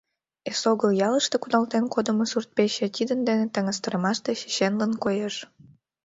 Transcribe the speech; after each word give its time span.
Эсогыл 0.49 0.91
ялыште 1.07 1.35
кудалтен 1.39 1.83
кодымо 1.93 2.25
сурт-пече 2.31 2.87
тидын 2.95 3.19
дене 3.27 3.45
таҥастарымаште 3.53 4.31
чеченлын 4.39 4.91
коеш. 5.03 5.35